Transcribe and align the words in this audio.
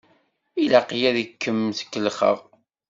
Ilaq-iyi 0.63 1.05
ad 1.09 1.17
kem-kellexeɣ! 1.41 2.37